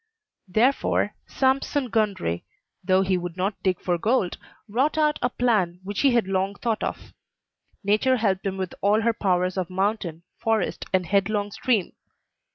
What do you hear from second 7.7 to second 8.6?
Nature helped him